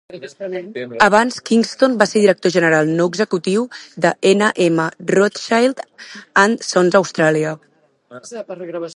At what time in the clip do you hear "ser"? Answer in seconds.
2.11-2.21